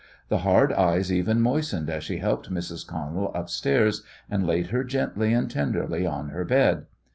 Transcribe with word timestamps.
The 0.29 0.39
hard 0.39 0.73
eyes 0.73 1.13
even 1.13 1.41
moistened 1.41 1.87
as 1.87 2.03
she 2.03 2.17
helped 2.17 2.49
Mrs. 2.51 2.87
Connell 2.87 3.31
upstairs 3.35 4.01
and 4.31 4.47
laid 4.47 4.71
her 4.71 4.83
gently 4.83 5.31
and 5.31 5.47
tenderly 5.47 6.07
on 6.07 6.29
her 6.29 6.43
bed. 6.43 6.87